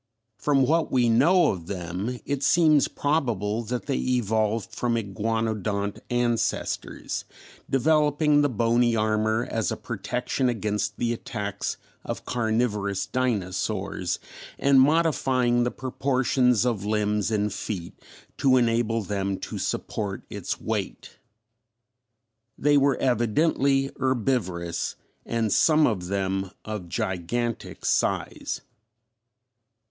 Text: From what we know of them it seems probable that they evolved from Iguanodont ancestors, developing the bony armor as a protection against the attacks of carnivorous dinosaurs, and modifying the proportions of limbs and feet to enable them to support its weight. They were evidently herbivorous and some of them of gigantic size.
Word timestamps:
From 0.39 0.65
what 0.65 0.91
we 0.91 1.09
know 1.09 1.51
of 1.51 1.67
them 1.67 2.19
it 2.25 2.41
seems 2.41 2.87
probable 2.87 3.61
that 3.65 3.85
they 3.85 3.97
evolved 3.99 4.71
from 4.73 4.97
Iguanodont 4.97 5.99
ancestors, 6.09 7.23
developing 7.69 8.41
the 8.41 8.49
bony 8.49 8.95
armor 8.95 9.47
as 9.51 9.71
a 9.71 9.77
protection 9.77 10.49
against 10.49 10.97
the 10.97 11.13
attacks 11.13 11.77
of 12.03 12.25
carnivorous 12.25 13.05
dinosaurs, 13.05 14.17
and 14.57 14.81
modifying 14.81 15.61
the 15.65 15.69
proportions 15.69 16.65
of 16.65 16.83
limbs 16.83 17.29
and 17.29 17.53
feet 17.53 17.93
to 18.37 18.57
enable 18.57 19.03
them 19.03 19.37
to 19.41 19.59
support 19.59 20.23
its 20.31 20.59
weight. 20.59 21.19
They 22.57 22.75
were 22.75 22.97
evidently 22.97 23.91
herbivorous 23.99 24.95
and 25.27 25.53
some 25.53 25.85
of 25.85 26.07
them 26.07 26.49
of 26.65 26.89
gigantic 26.89 27.85
size. 27.85 28.61